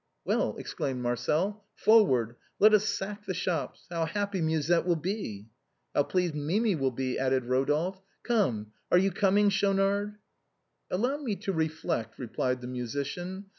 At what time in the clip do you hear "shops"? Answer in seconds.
3.35-3.85